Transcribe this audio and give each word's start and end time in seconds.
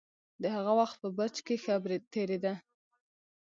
د 0.41 0.43
هغه 0.55 0.73
وخت 0.79 0.97
په 1.03 1.09
برج 1.17 1.37
کې 1.45 1.55
ښه 1.63 1.75
تېرېده. 2.13 2.53